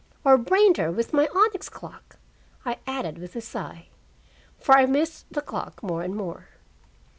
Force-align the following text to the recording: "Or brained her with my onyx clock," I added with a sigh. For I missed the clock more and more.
"Or 0.25 0.35
brained 0.35 0.77
her 0.77 0.91
with 0.91 1.13
my 1.13 1.27
onyx 1.27 1.69
clock," 1.69 2.17
I 2.65 2.79
added 2.87 3.19
with 3.19 3.35
a 3.35 3.39
sigh. 3.41 3.89
For 4.57 4.75
I 4.75 4.87
missed 4.87 5.27
the 5.31 5.41
clock 5.43 5.83
more 5.83 6.01
and 6.01 6.15
more. 6.15 6.47